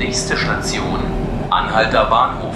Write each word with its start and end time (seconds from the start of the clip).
Nächste 0.00 0.34
Station, 0.34 0.98
Anhalter 1.50 2.06
Bahnhof. 2.06 2.54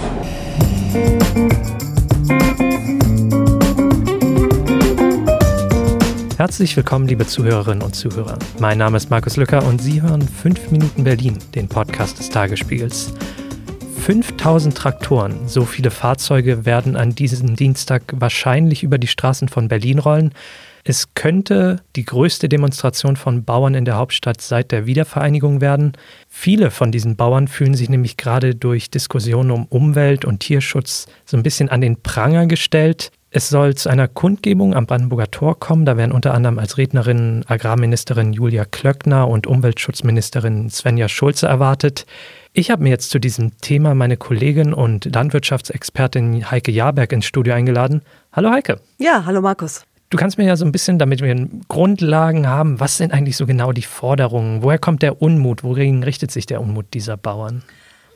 Herzlich 6.37 6.75
willkommen, 6.75 7.07
liebe 7.07 7.27
Zuhörerinnen 7.27 7.83
und 7.83 7.93
Zuhörer. 7.95 8.39
Mein 8.57 8.79
Name 8.79 8.97
ist 8.97 9.11
Markus 9.11 9.37
Lücker 9.37 9.63
und 9.63 9.79
Sie 9.79 10.01
hören 10.01 10.27
5 10.27 10.71
Minuten 10.71 11.03
Berlin, 11.03 11.37
den 11.53 11.67
Podcast 11.67 12.17
des 12.17 12.31
Tagesspiegels. 12.31 13.13
5000 13.99 14.75
Traktoren, 14.75 15.47
so 15.47 15.65
viele 15.65 15.91
Fahrzeuge 15.91 16.65
werden 16.65 16.95
an 16.95 17.13
diesem 17.13 17.55
Dienstag 17.55 18.01
wahrscheinlich 18.15 18.81
über 18.81 18.97
die 18.97 19.05
Straßen 19.05 19.49
von 19.49 19.67
Berlin 19.67 19.99
rollen. 19.99 20.31
Es 20.87 21.15
könnte 21.15 21.81
die 21.95 22.05
größte 22.05 22.47
Demonstration 22.47 23.15
von 23.15 23.43
Bauern 23.43 23.73
in 23.73 23.85
der 23.85 23.95
Hauptstadt 23.95 24.39
seit 24.39 24.71
der 24.71 24.85
Wiedervereinigung 24.85 25.59
werden. 25.59 25.93
Viele 26.29 26.69
von 26.69 26.91
diesen 26.91 27.15
Bauern 27.15 27.47
fühlen 27.47 27.73
sich 27.73 27.89
nämlich 27.89 28.17
gerade 28.17 28.53
durch 28.53 28.91
Diskussionen 28.91 29.49
um 29.49 29.65
Umwelt 29.65 30.25
und 30.25 30.41
Tierschutz 30.41 31.07
so 31.25 31.37
ein 31.37 31.43
bisschen 31.43 31.69
an 31.69 31.81
den 31.81 32.03
Pranger 32.03 32.45
gestellt. 32.45 33.11
Es 33.31 33.49
soll 33.49 33.73
zu 33.73 33.89
einer 33.89 34.07
Kundgebung 34.07 34.75
am 34.75 34.85
Brandenburger 34.85 35.31
Tor 35.31 35.59
kommen. 35.59 35.85
Da 35.85 35.97
werden 35.97 36.11
unter 36.11 36.35
anderem 36.35 36.59
als 36.59 36.77
Rednerin 36.77 37.43
Agrarministerin 37.47 38.31
Julia 38.31 38.63
Klöckner 38.63 39.27
und 39.27 39.47
Umweltschutzministerin 39.47 40.69
Svenja 40.69 41.09
Schulze 41.09 41.47
erwartet. 41.47 42.05
Ich 42.53 42.69
habe 42.69 42.83
mir 42.83 42.89
jetzt 42.89 43.09
zu 43.09 43.17
diesem 43.17 43.57
Thema 43.57 43.95
meine 43.95 44.17
Kollegin 44.17 44.71
und 44.71 45.05
Landwirtschaftsexpertin 45.15 46.51
Heike 46.51 46.71
Jahrberg 46.71 47.11
ins 47.11 47.25
Studio 47.25 47.55
eingeladen. 47.55 48.03
Hallo 48.31 48.51
Heike. 48.51 48.79
Ja, 48.99 49.25
hallo 49.25 49.41
Markus. 49.41 49.83
Du 50.09 50.17
kannst 50.17 50.37
mir 50.37 50.45
ja 50.45 50.55
so 50.55 50.65
ein 50.65 50.71
bisschen, 50.71 50.99
damit 50.99 51.21
wir 51.21 51.49
Grundlagen 51.67 52.47
haben, 52.47 52.79
was 52.79 52.97
sind 52.97 53.11
eigentlich 53.11 53.37
so 53.37 53.45
genau 53.45 53.71
die 53.71 53.81
Forderungen? 53.81 54.61
Woher 54.61 54.77
kommt 54.77 55.01
der 55.01 55.21
Unmut? 55.21 55.63
Worin 55.63 56.03
richtet 56.03 56.31
sich 56.31 56.45
der 56.45 56.61
Unmut 56.61 56.93
dieser 56.93 57.17
Bauern? 57.17 57.63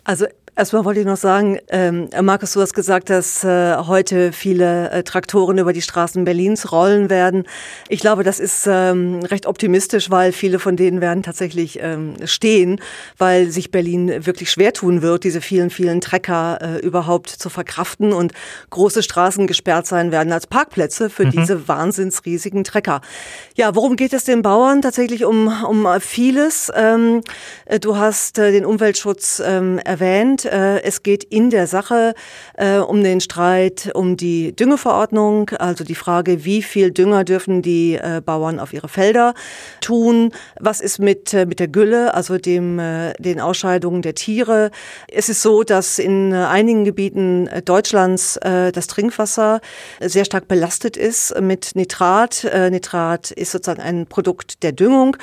Also 0.04 0.26
Erstmal 0.60 0.84
wollte 0.84 1.00
ich 1.00 1.06
noch 1.06 1.16
sagen, 1.16 1.58
ähm, 1.70 2.10
Markus, 2.22 2.52
du 2.52 2.60
hast 2.60 2.74
gesagt, 2.74 3.10
dass 3.10 3.46
äh, 3.46 3.78
heute 3.78 4.34
viele 4.34 4.92
äh, 4.92 5.04
Traktoren 5.04 5.58
über 5.58 5.72
die 5.72 5.82
Straßen 5.82 6.26
Berlins 6.26 6.74
rollen 6.74 7.10
werden. 7.10 7.46
Ich 7.88 8.02
glaube, 8.02 8.26
das 8.26 8.42
ist 8.42 8.68
ähm, 8.70 9.22
recht 9.24 9.46
optimistisch, 9.46 10.12
weil 10.12 10.34
viele 10.34 10.60
von 10.60 10.76
denen 10.76 11.00
werden 11.00 11.24
tatsächlich 11.24 11.80
ähm, 11.82 12.16
stehen, 12.26 12.82
weil 13.18 13.52
sich 13.52 13.72
Berlin 13.72 14.26
wirklich 14.26 14.52
schwer 14.52 14.74
tun 14.74 15.02
wird, 15.02 15.24
diese 15.24 15.40
vielen, 15.40 15.70
vielen 15.70 16.02
Trecker 16.02 16.60
äh, 16.62 16.86
überhaupt 16.86 17.30
zu 17.30 17.50
verkraften 17.50 18.12
und 18.12 18.34
große 18.70 19.02
Straßen 19.02 19.48
gesperrt 19.48 19.88
sein 19.88 20.12
werden 20.12 20.34
als 20.34 20.46
Parkplätze 20.46 21.10
für 21.10 21.28
mhm. 21.28 21.32
diese 21.32 21.70
wahnsinnsriesigen 21.70 22.66
Trecker. 22.66 23.00
Ja, 23.56 23.76
worum 23.76 23.96
geht 23.96 24.12
es 24.12 24.26
den 24.26 24.42
Bauern? 24.42 24.82
Tatsächlich 24.82 25.24
um, 25.24 25.48
um 25.64 25.88
vieles. 26.02 26.70
Ähm, 26.76 27.22
äh, 27.64 27.80
du 27.80 27.96
hast 27.96 28.38
äh, 28.40 28.52
den 28.52 28.66
Umweltschutz 28.66 29.42
ähm, 29.46 29.80
erwähnt. 29.86 30.49
Äh, 30.50 30.82
es 30.84 31.04
geht 31.04 31.24
in 31.24 31.50
der 31.50 31.68
Sache 31.68 32.14
äh, 32.58 32.78
um 32.78 33.04
den 33.04 33.22
Streit 33.22 33.92
um 33.94 34.18
die 34.18 34.56
Düngeverordnung, 34.56 35.52
also 35.52 35.84
die 35.84 35.96
Frage, 35.96 36.46
wie 36.46 36.62
viel 36.62 36.92
Dünger 36.92 37.24
dürfen 37.24 37.62
die 37.62 37.96
äh, 37.96 38.22
Bauern 38.24 38.60
auf 38.60 38.74
ihre 38.74 38.90
Felder 38.90 39.34
tun? 39.82 40.32
Was 40.60 40.82
ist 40.82 41.00
mit, 41.00 41.34
mit 41.34 41.60
der 41.60 41.68
Gülle, 41.68 42.14
also 42.14 42.38
dem, 42.38 42.82
den 43.20 43.40
Ausscheidungen 43.40 44.02
der 44.02 44.16
Tiere? 44.16 44.72
Es 45.08 45.30
ist 45.30 45.42
so, 45.42 45.64
dass 45.64 46.00
in 46.00 46.34
einigen 46.34 46.86
Gebieten 46.86 47.50
Deutschlands 47.66 48.40
das 48.42 48.88
Trinkwasser 48.88 49.62
sehr 50.00 50.26
stark 50.26 50.48
belastet 50.48 50.98
ist 50.98 51.40
mit 51.40 51.76
Nitrat. 51.76 52.46
Nitrat 52.72 53.32
ist 53.32 53.52
sozusagen 53.52 53.82
ein 53.82 54.06
Produkt 54.08 54.64
der 54.64 54.72
Düngung 54.72 55.18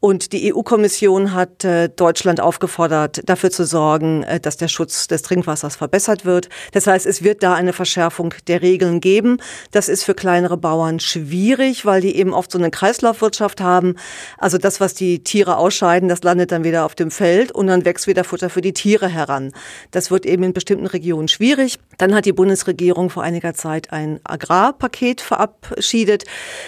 und 0.00 0.32
die 0.32 0.54
EU-Kommission 0.54 1.32
hat 1.32 1.66
Deutschland 1.96 2.40
aufgefordert, 2.40 3.22
dafür 3.28 3.50
zu 3.50 3.64
sorgen, 3.64 4.24
dass 4.42 4.56
der 4.56 4.68
Schutz 4.72 5.06
des 5.06 5.22
Trinkwassers 5.22 5.76
verbessert 5.76 6.24
wird. 6.24 6.48
Das 6.72 6.86
heißt, 6.86 7.06
es 7.06 7.22
wird 7.22 7.42
da 7.42 7.54
eine 7.54 7.72
Verschärfung 7.72 8.34
der 8.46 8.62
Regeln 8.62 9.00
geben. 9.00 9.38
Das 9.70 9.88
ist 9.88 10.04
für 10.04 10.14
kleinere 10.14 10.56
Bauern 10.56 11.00
schwierig, 11.00 11.86
weil 11.86 12.00
die 12.00 12.16
eben 12.16 12.34
oft 12.34 12.50
so 12.50 12.58
eine 12.58 12.70
Kreislaufwirtschaft 12.70 13.60
haben. 13.60 13.96
Also 14.38 14.58
das, 14.58 14.80
was 14.80 14.94
die 14.94 15.22
Tiere 15.22 15.56
ausscheiden, 15.56 16.08
das 16.08 16.22
landet 16.22 16.52
dann 16.52 16.64
wieder 16.64 16.84
auf 16.84 16.94
dem 16.94 17.10
Feld 17.10 17.52
und 17.52 17.68
dann 17.68 17.84
wächst 17.84 18.06
wieder 18.06 18.24
Futter 18.24 18.50
für 18.50 18.60
die 18.60 18.72
Tiere 18.72 19.08
heran. 19.08 19.52
Das 19.90 20.10
wird 20.10 20.26
eben 20.26 20.42
in 20.42 20.52
bestimmten 20.52 20.86
Regionen 20.86 21.28
schwierig. 21.28 21.78
Dann 21.98 22.14
hat 22.14 22.24
die 22.24 22.32
Bundesregierung 22.32 23.10
vor 23.10 23.22
einiger 23.22 23.54
Zeit 23.54 23.92
ein 23.92 24.20
Agrarpaket 24.24 25.20
verabschiedet. 25.20 26.24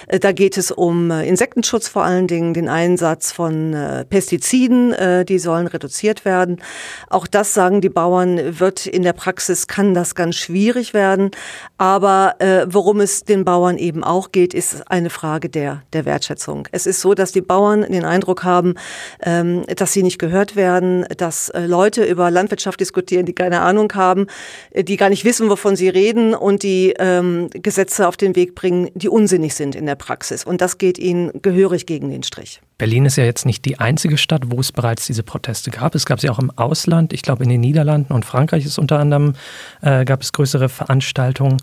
Äh, 0.06 0.21
da 0.21 0.32
geht 0.32 0.56
es 0.56 0.71
um 0.71 1.10
äh, 1.10 1.26
Insektenschutz 1.26 1.88
vor 1.88 2.04
allen 2.04 2.26
Dingen, 2.26 2.54
den 2.54 2.69
Einsatz 2.69 3.32
von 3.32 3.72
äh, 3.75 4.04
Pestiziden, 4.04 4.94
die 5.26 5.38
sollen 5.38 5.66
reduziert 5.66 6.25
werden. 6.25 6.60
Auch 7.09 7.26
das 7.26 7.54
sagen 7.54 7.81
die 7.81 7.88
Bauern 7.94 8.59
wird 8.60 8.87
in 8.87 9.03
der 9.03 9.12
Praxis, 9.12 9.66
kann 9.66 9.94
das 9.94 10.15
ganz 10.15 10.37
schwierig 10.37 10.93
werden. 10.93 11.31
Aber 11.78 12.34
äh, 12.41 12.66
worum 12.69 13.00
es 13.00 13.25
den 13.25 13.44
Bauern 13.44 13.78
eben 13.78 14.05
auch 14.05 14.32
geht, 14.32 14.53
ist 14.53 14.91
eine 14.91 15.10
Frage 15.10 15.49
der, 15.49 15.82
der 15.93 16.04
Wertschätzung. 16.04 16.69
Es 16.72 16.87
ist 16.87 17.00
so, 17.00 17.15
dass 17.15 17.33
die 17.33 17.41
Bauern 17.41 17.83
den 17.83 18.04
Eindruck 18.04 18.44
haben, 18.44 18.75
ähm, 19.22 19.65
dass 19.77 19.93
sie 19.93 20.03
nicht 20.03 20.19
gehört 20.19 20.56
werden, 20.56 21.06
dass 21.16 21.49
äh, 21.50 21.66
Leute 21.66 22.04
über 22.04 22.31
Landwirtschaft 22.31 22.81
diskutieren, 22.81 23.27
die 23.27 23.33
keine 23.33 23.60
Ahnung 23.60 23.93
haben, 23.94 24.27
äh, 24.72 24.84
die 24.84 24.97
gar 24.97 25.09
nicht 25.09 25.25
wissen, 25.25 25.49
wovon 25.49 25.77
sie 25.77 25.88
reden 25.88 26.34
und 26.34 26.62
die 26.62 26.94
ähm, 26.99 27.49
Gesetze 27.53 28.09
auf 28.09 28.16
den 28.16 28.37
Weg 28.37 28.54
bringen, 28.54 28.91
die 28.94 29.09
unsinnig 29.09 29.54
sind 29.54 29.75
in 29.75 29.87
der 29.87 29.94
Praxis. 29.94 30.44
Und 30.44 30.60
das 30.60 30.78
geht 30.78 30.99
ihnen 30.99 31.31
gehörig 31.43 31.87
gegen 31.87 32.10
den 32.10 32.22
Strich. 32.22 32.60
Berlin 32.76 33.06
ist 33.06 33.16
ja 33.16 33.24
jetzt 33.24 33.46
nicht 33.46 33.64
die 33.64 33.78
einzige 33.78 34.18
Stadt, 34.18 34.42
wo 34.46 34.60
es 34.60 34.72
bereits 34.72 35.06
diese 35.06 35.22
Proteste 35.22 35.70
gab. 35.70 35.94
Es 35.94 36.06
gab 36.06 36.20
sie 36.20 36.28
auch 36.28 36.40
im 36.40 36.50
Ausland. 36.50 37.12
Ich 37.12 37.22
glaube, 37.22 37.44
in 37.44 37.50
den 37.50 37.60
Niederlanden 37.60 38.12
und 38.12 38.24
Frankreich 38.24 38.64
ist 38.64 38.78
unter 38.78 38.98
anderem, 38.98 39.34
äh, 39.80 40.04
gab 40.04 40.22
es 40.22 40.32
größere 40.32 40.68
Veranstaltungen. 40.68 41.58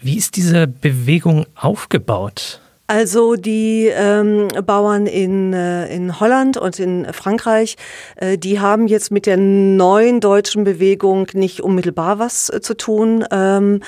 Wie 0.00 0.16
ist 0.16 0.36
diese 0.36 0.66
Bewegung 0.66 1.46
aufgebaut? 1.54 2.60
Also 2.88 3.36
die 3.36 3.86
ähm, 3.86 4.48
Bauern 4.66 5.06
in, 5.06 5.52
äh, 5.54 5.86
in 5.94 6.18
Holland 6.20 6.56
und 6.56 6.78
in 6.78 7.06
Frankreich, 7.12 7.76
äh, 8.16 8.36
die 8.36 8.60
haben 8.60 8.86
jetzt 8.86 9.10
mit 9.10 9.24
der 9.24 9.36
neuen 9.36 10.20
deutschen 10.20 10.64
Bewegung 10.64 11.28
nicht 11.32 11.60
unmittelbar 11.60 12.18
was 12.18 12.50
äh, 12.50 12.60
zu 12.60 12.74
tun. 12.76 13.24
Ähm, 13.30 13.80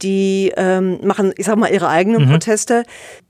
die 0.00 0.52
ähm, 0.56 1.00
machen, 1.02 1.32
ich 1.36 1.46
sag 1.46 1.56
mal, 1.56 1.72
ihre 1.72 1.88
eigenen 1.88 2.26
mhm. 2.26 2.30
Proteste, 2.30 2.84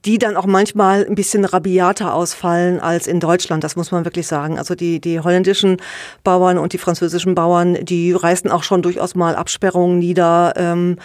die 0.05 0.19
dann 0.19 0.35
auch 0.35 0.45
manchmal 0.45 1.05
ein 1.05 1.15
bisschen 1.15 1.45
rabiater 1.45 2.13
ausfallen 2.13 2.79
als 2.79 3.07
in 3.07 3.19
Deutschland. 3.19 3.63
Das 3.63 3.75
muss 3.75 3.91
man 3.91 4.05
wirklich 4.05 4.27
sagen. 4.27 4.59
Also 4.59 4.75
die, 4.75 4.99
die 4.99 5.21
holländischen 5.21 5.77
Bauern 6.23 6.57
und 6.57 6.73
die 6.73 6.77
französischen 6.77 7.33
Bauern, 7.33 7.75
die 7.83 8.11
reißen 8.11 8.51
auch 8.51 8.63
schon 8.63 8.81
durchaus 8.81 9.15
mal 9.15 9.35
Absperrungen 9.35 9.99
nieder 9.99 10.53
ähm, 10.57 10.97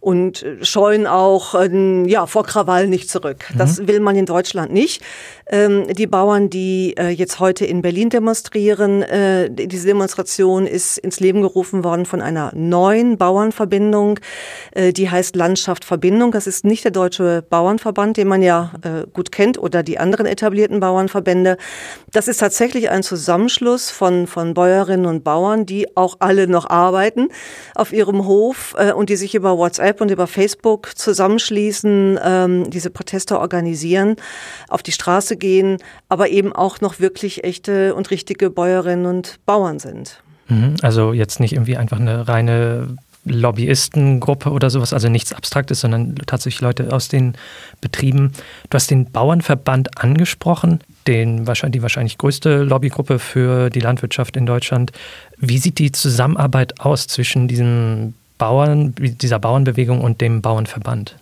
und 0.00 0.44
scheuen 0.62 1.06
auch 1.06 1.54
äh, 1.54 2.08
ja, 2.08 2.26
vor 2.26 2.44
Krawall 2.44 2.88
nicht 2.88 3.08
zurück. 3.08 3.44
Das 3.56 3.69
das 3.70 3.86
will 3.86 4.00
man 4.00 4.16
in 4.16 4.26
Deutschland 4.26 4.72
nicht. 4.72 5.02
Ähm, 5.46 5.86
die 5.88 6.06
Bauern, 6.06 6.50
die 6.50 6.94
äh, 6.96 7.08
jetzt 7.08 7.40
heute 7.40 7.64
in 7.64 7.82
Berlin 7.82 8.10
demonstrieren, 8.10 9.02
äh, 9.02 9.50
diese 9.50 9.86
Demonstration 9.86 10.66
ist 10.66 10.98
ins 10.98 11.20
Leben 11.20 11.42
gerufen 11.42 11.84
worden 11.84 12.06
von 12.06 12.20
einer 12.20 12.52
neuen 12.54 13.18
Bauernverbindung, 13.18 14.20
äh, 14.72 14.92
die 14.92 15.10
heißt 15.10 15.36
Landschaft 15.36 15.84
Verbindung. 15.84 16.32
Das 16.32 16.46
ist 16.46 16.64
nicht 16.64 16.84
der 16.84 16.92
Deutsche 16.92 17.42
Bauernverband, 17.48 18.16
den 18.16 18.28
man 18.28 18.42
ja 18.42 18.72
äh, 18.82 19.06
gut 19.12 19.32
kennt, 19.32 19.58
oder 19.58 19.82
die 19.82 19.98
anderen 19.98 20.26
etablierten 20.26 20.80
Bauernverbände. 20.80 21.56
Das 22.12 22.28
ist 22.28 22.38
tatsächlich 22.38 22.90
ein 22.90 23.02
Zusammenschluss 23.02 23.90
von, 23.90 24.26
von 24.26 24.54
Bäuerinnen 24.54 25.06
und 25.06 25.24
Bauern, 25.24 25.66
die 25.66 25.96
auch 25.96 26.16
alle 26.20 26.46
noch 26.46 26.68
arbeiten 26.70 27.28
auf 27.74 27.92
ihrem 27.92 28.26
Hof 28.26 28.74
äh, 28.78 28.92
und 28.92 29.10
die 29.10 29.16
sich 29.16 29.34
über 29.34 29.58
WhatsApp 29.58 30.00
und 30.00 30.10
über 30.10 30.26
Facebook 30.26 30.96
zusammenschließen, 30.96 32.20
ähm, 32.22 32.70
diese 32.70 32.90
Proteste 32.90 33.38
organisieren, 33.38 33.49
auf 34.68 34.82
die 34.82 34.92
Straße 34.92 35.36
gehen, 35.36 35.78
aber 36.08 36.28
eben 36.28 36.52
auch 36.52 36.80
noch 36.80 37.00
wirklich 37.00 37.44
echte 37.44 37.94
und 37.94 38.10
richtige 38.10 38.50
Bäuerinnen 38.50 39.06
und 39.06 39.38
Bauern 39.46 39.78
sind. 39.78 40.22
Mhm. 40.48 40.76
Also 40.82 41.12
jetzt 41.12 41.40
nicht 41.40 41.52
irgendwie 41.52 41.76
einfach 41.76 42.00
eine 42.00 42.28
reine 42.28 42.96
Lobbyistengruppe 43.24 44.50
oder 44.50 44.70
sowas, 44.70 44.92
also 44.92 45.08
nichts 45.08 45.32
Abstraktes, 45.32 45.80
sondern 45.80 46.14
tatsächlich 46.26 46.62
Leute 46.62 46.92
aus 46.92 47.08
den 47.08 47.34
Betrieben. 47.80 48.32
Du 48.70 48.74
hast 48.76 48.90
den 48.90 49.10
Bauernverband 49.10 50.02
angesprochen, 50.02 50.80
den, 51.06 51.44
die 51.44 51.82
wahrscheinlich 51.82 52.18
größte 52.18 52.62
Lobbygruppe 52.62 53.18
für 53.18 53.68
die 53.70 53.80
Landwirtschaft 53.80 54.36
in 54.36 54.46
Deutschland. 54.46 54.92
Wie 55.36 55.58
sieht 55.58 55.78
die 55.78 55.92
Zusammenarbeit 55.92 56.80
aus 56.80 57.06
zwischen 57.06 57.46
diesen 57.46 58.14
Bauern, 58.38 58.94
dieser 58.98 59.38
Bauernbewegung 59.38 60.00
und 60.00 60.20
dem 60.20 60.40
Bauernverband? 60.40 61.16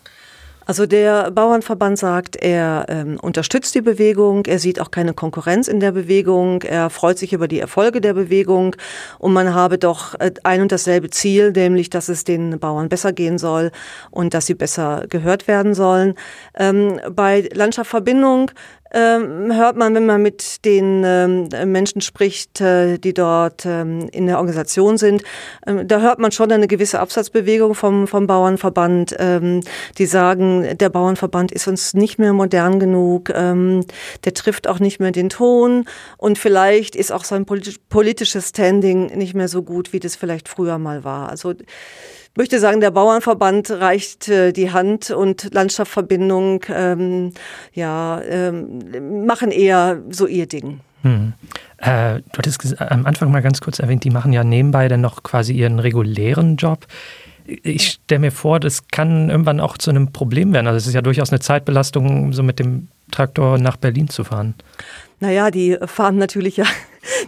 Also 0.69 0.85
der 0.85 1.31
Bauernverband 1.31 1.99
sagt, 1.99 2.37
er 2.37 2.85
ähm, 2.91 3.19
unterstützt 3.23 3.75
die 3.75 3.81
Bewegung, 3.81 4.45
er 4.45 4.59
sieht 4.59 4.83
auch 4.83 4.91
keine 4.91 5.15
Konkurrenz 5.15 5.67
in 5.67 5.81
der 5.81 5.93
Bewegung, 5.93 6.61
er 6.61 6.91
freut 6.91 7.17
sich 7.17 7.33
über 7.33 7.49
die 7.49 7.59
Erfolge 7.59 8.03
der 8.03 8.13
Bewegung 8.13 8.77
und 9.19 9.33
man 9.33 9.55
habe 9.55 9.79
doch 9.79 10.15
äh, 10.21 10.31
ein 10.43 10.61
und 10.61 10.71
dasselbe 10.71 11.09
Ziel, 11.09 11.53
nämlich 11.53 11.89
dass 11.89 12.11
es 12.11 12.25
den 12.25 12.59
Bauern 12.61 12.91
besser 12.91 13.15
gehen 13.15 13.39
soll 13.39 13.71
und 14.11 14.35
dass 14.35 14.45
sie 14.45 14.53
besser 14.53 15.07
gehört 15.09 15.49
werden 15.49 15.73
sollen. 15.73 16.17
Ähm, 16.55 17.01
bei 17.13 17.49
Landschaftsverbindung 17.55 18.51
ähm, 18.93 19.55
hört 19.55 19.77
man, 19.77 19.95
wenn 19.95 20.07
man 20.07 20.23
mit 20.23 20.65
den 20.65 21.03
ähm, 21.05 21.49
Menschen 21.71 22.01
spricht, 22.01 22.61
äh, 22.61 22.99
die 22.99 23.15
dort 23.15 23.67
ähm, 23.67 24.09
in 24.13 24.27
der 24.27 24.39
Organisation 24.39 24.99
sind, 24.99 25.23
da 25.65 26.01
hört 26.01 26.19
man 26.19 26.33
schon 26.33 26.51
eine 26.51 26.67
gewisse 26.67 27.01
Absatzbewegung 27.01 27.75
vom, 27.75 28.07
vom 28.07 28.27
Bauernverband. 28.27 29.15
Die 29.99 30.07
sagen, 30.07 30.79
der 30.79 30.89
Bauernverband 30.89 31.53
ist 31.53 31.69
uns 31.69 31.95
nicht 31.95 32.19
mehr 32.19 32.33
modern 32.33 32.81
genug, 32.81 33.27
der 33.29 34.35
trifft 34.35 34.69
auch 34.69 34.79
nicht 34.79 35.01
mehr 35.01 35.13
den 35.13 35.29
Ton 35.29 35.85
und 36.17 36.39
vielleicht 36.39 36.97
ist 36.97 37.13
auch 37.13 37.25
sein 37.25 37.45
politisches 37.45 38.49
Standing 38.49 39.07
nicht 39.17 39.35
mehr 39.35 39.49
so 39.49 39.63
gut, 39.63 39.93
wie 39.93 40.01
das 40.01 40.17
vielleicht 40.17 40.49
früher 40.49 40.79
mal 40.79 41.05
war. 41.05 41.29
Also 41.29 41.55
möchte 42.37 42.59
sagen, 42.61 42.81
der 42.81 42.91
Bauernverband 42.91 43.71
reicht 43.71 44.29
äh, 44.29 44.53
die 44.53 44.71
Hand 44.71 45.11
und 45.11 45.53
Landschaftsverbindung 45.53 46.65
ähm, 46.69 47.33
ja, 47.73 48.21
ähm, 48.23 49.27
machen 49.27 49.51
eher 49.51 50.03
so 50.11 50.27
ihr 50.27 50.47
Ding. 50.47 50.81
Hm. 51.03 51.33
Äh, 51.79 52.21
du 52.33 52.39
hattest 52.39 52.81
am 52.81 53.07
Anfang 53.07 53.31
mal 53.31 53.43
ganz 53.43 53.61
kurz 53.61 53.79
erwähnt, 53.79 54.05
die 54.05 54.11
machen 54.11 54.33
ja 54.33 54.45
nebenbei 54.45 54.89
dann 54.89 55.01
noch 55.01 55.23
quasi 55.23 55.53
ihren 55.53 55.79
regulären 55.79 56.57
Job. 56.57 56.87
Ich 57.47 57.99
stelle 58.05 58.21
mir 58.21 58.33
vor, 58.33 58.61
das 58.61 58.89
kann 58.89 59.31
irgendwann 59.31 59.61
auch 59.61 59.79
zu 59.79 59.91
einem 59.91 60.13
Problem 60.13 60.53
werden. 60.53 60.67
Also 60.67 60.77
es 60.77 60.87
ist 60.87 60.95
ja 60.95 61.03
durchaus 61.03 61.31
eine 61.31 61.41
Zeitbelastung, 61.41 62.33
so 62.33 62.43
mit 62.43 62.59
dem 62.59 62.89
Traktor 63.11 63.59
nach 63.59 63.77
Berlin 63.77 64.09
zu 64.09 64.25
fahren. 64.25 64.55
Naja, 65.21 65.51
die 65.51 65.79
fahren 65.87 66.19
natürlich 66.19 66.59
ja 66.59 66.67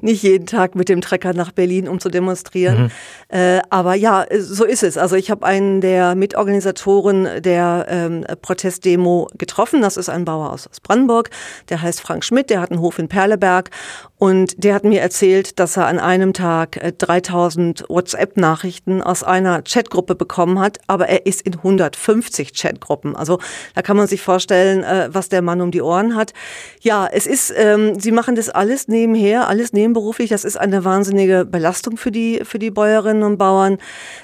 nicht 0.00 0.22
jeden 0.22 0.46
Tag 0.46 0.74
mit 0.74 0.88
dem 0.88 1.00
Trecker 1.00 1.32
nach 1.32 1.52
Berlin, 1.52 1.88
um 1.88 2.00
zu 2.00 2.08
demonstrieren. 2.08 2.84
Mhm. 3.30 3.36
Äh, 3.36 3.60
aber 3.70 3.94
ja, 3.94 4.26
so 4.38 4.64
ist 4.64 4.82
es. 4.82 4.96
Also 4.96 5.16
ich 5.16 5.30
habe 5.30 5.46
einen 5.46 5.80
der 5.80 6.14
Mitorganisatoren 6.14 7.42
der 7.42 7.86
ähm, 7.88 8.24
Protestdemo 8.42 9.28
getroffen. 9.36 9.82
Das 9.82 9.96
ist 9.96 10.08
ein 10.08 10.24
Bauer 10.24 10.52
aus, 10.52 10.66
aus 10.66 10.80
Brandenburg. 10.80 11.30
Der 11.68 11.82
heißt 11.82 12.00
Frank 12.00 12.24
Schmidt. 12.24 12.50
Der 12.50 12.60
hat 12.60 12.70
einen 12.70 12.80
Hof 12.80 12.98
in 12.98 13.08
Perleberg. 13.08 13.70
Und 14.18 14.62
der 14.64 14.74
hat 14.74 14.84
mir 14.84 15.00
erzählt, 15.00 15.58
dass 15.58 15.78
er 15.78 15.86
an 15.86 15.98
einem 15.98 16.34
Tag 16.34 16.78
3000 16.98 17.80
äh, 17.80 17.84
WhatsApp-Nachrichten 17.88 19.00
aus 19.00 19.22
einer 19.22 19.62
Chatgruppe 19.62 20.14
bekommen 20.14 20.58
hat. 20.58 20.78
Aber 20.86 21.08
er 21.08 21.24
ist 21.24 21.40
in 21.42 21.54
150 21.54 22.52
Chatgruppen. 22.52 23.16
Also 23.16 23.38
da 23.74 23.82
kann 23.82 23.96
man 23.96 24.06
sich 24.06 24.20
vorstellen, 24.20 24.82
äh, 24.84 25.08
was 25.10 25.30
der 25.30 25.40
Mann 25.40 25.60
um 25.60 25.70
die 25.70 25.80
Ohren 25.80 26.16
hat. 26.16 26.34
Ja, 26.80 27.08
es 27.10 27.26
ist, 27.26 27.52
ähm, 27.56 27.98
sie 27.98 28.12
machen 28.12 28.34
das 28.34 28.50
alles 28.50 28.88
nebenher, 28.88 29.48
alles 29.48 29.59
alles 29.60 29.74
nebenberuflich. 29.74 30.30
Das 30.30 30.44
ist 30.44 30.56
eine 30.56 30.84
wahnsinnige 30.84 31.44
Belastung 31.44 31.98
für 31.98 32.10
die, 32.10 32.40
für 32.44 32.58
die 32.58 32.70
Bäuerinnen 32.70 33.22
und 33.22 33.36
Bauern. 33.36 33.76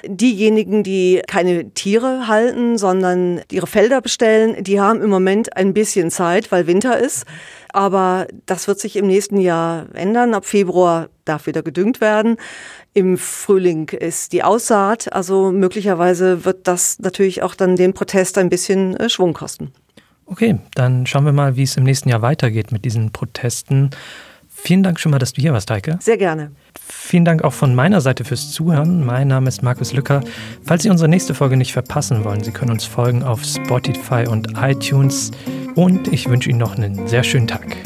Diejenigen, 0.03 0.81
die 0.81 1.21
keine 1.27 1.69
Tiere 1.73 2.27
halten, 2.27 2.79
sondern 2.79 3.41
ihre 3.51 3.67
Felder 3.67 4.01
bestellen, 4.01 4.63
die 4.63 4.81
haben 4.81 5.01
im 5.01 5.11
Moment 5.11 5.55
ein 5.55 5.75
bisschen 5.75 6.09
Zeit, 6.09 6.51
weil 6.51 6.65
Winter 6.65 6.97
ist. 6.97 7.25
Aber 7.71 8.27
das 8.47 8.67
wird 8.67 8.79
sich 8.79 8.95
im 8.95 9.05
nächsten 9.05 9.39
Jahr 9.39 9.85
ändern. 9.93 10.33
Ab 10.33 10.45
Februar 10.45 11.09
darf 11.23 11.45
wieder 11.45 11.61
gedüngt 11.61 12.01
werden. 12.01 12.37
Im 12.95 13.19
Frühling 13.19 13.89
ist 13.89 14.33
die 14.33 14.41
Aussaat. 14.41 15.13
Also 15.13 15.51
möglicherweise 15.51 16.45
wird 16.45 16.67
das 16.67 16.97
natürlich 16.97 17.43
auch 17.43 17.53
dann 17.53 17.75
den 17.75 17.93
Protest 17.93 18.39
ein 18.39 18.49
bisschen 18.49 18.97
äh, 18.97 19.07
Schwung 19.07 19.33
kosten. 19.33 19.71
Okay, 20.25 20.57
dann 20.73 21.05
schauen 21.05 21.25
wir 21.25 21.31
mal, 21.31 21.55
wie 21.55 21.63
es 21.63 21.77
im 21.77 21.83
nächsten 21.83 22.09
Jahr 22.09 22.23
weitergeht 22.23 22.71
mit 22.71 22.83
diesen 22.83 23.11
Protesten. 23.11 23.91
Vielen 24.67 24.83
Dank 24.83 24.99
schon 24.99 25.13
mal, 25.13 25.17
dass 25.17 25.31
du 25.31 25.41
hier 25.41 25.53
warst, 25.53 25.71
Heike. 25.71 25.97
Sehr 26.01 26.17
gerne. 26.17 26.51
Vielen 26.77 27.23
Dank 27.23 27.41
auch 27.41 27.53
von 27.53 27.73
meiner 27.73 28.01
Seite 28.01 28.25
fürs 28.25 28.51
Zuhören. 28.51 29.05
Mein 29.05 29.29
Name 29.29 29.47
ist 29.47 29.63
Markus 29.63 29.93
Lücker. 29.93 30.19
Falls 30.65 30.83
Sie 30.83 30.89
unsere 30.89 31.07
nächste 31.07 31.33
Folge 31.33 31.55
nicht 31.55 31.71
verpassen 31.71 32.25
wollen, 32.25 32.43
Sie 32.43 32.51
können 32.51 32.71
uns 32.71 32.83
folgen 32.83 33.23
auf 33.23 33.45
Spotify 33.45 34.27
und 34.27 34.57
iTunes. 34.57 35.31
Und 35.75 36.11
ich 36.11 36.27
wünsche 36.27 36.49
Ihnen 36.49 36.59
noch 36.59 36.75
einen 36.75 37.07
sehr 37.07 37.23
schönen 37.23 37.47
Tag. 37.47 37.77